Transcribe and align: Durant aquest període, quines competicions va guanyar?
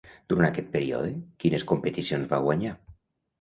Durant 0.31 0.45
aquest 0.47 0.71
període, 0.75 1.11
quines 1.43 1.67
competicions 1.73 2.33
va 2.33 2.41
guanyar? 2.47 2.73